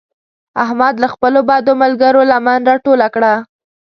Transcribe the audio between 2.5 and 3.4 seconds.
راټوله کړه.